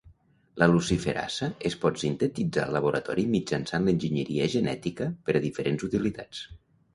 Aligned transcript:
La 0.59 0.67
luciferasa 0.69 1.49
es 1.69 1.75
pot 1.83 2.01
sintetitzar 2.03 2.63
al 2.63 2.73
laboratori 2.77 3.27
mitjançant 3.35 3.85
l'enginyeria 3.89 4.49
genètica 4.55 5.11
per 5.29 5.37
a 5.37 5.43
diferents 5.47 5.87
utilitats. 5.91 6.43